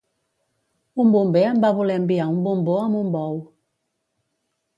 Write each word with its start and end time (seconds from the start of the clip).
Un 1.03 1.11
bomber 1.15 1.43
em 1.49 1.59
va 1.65 1.71
voler 1.81 1.99
enviar 2.01 2.27
un 2.37 2.41
bombó 2.49 2.79
amb 2.87 2.99
un 3.03 3.13
bou. 3.19 3.39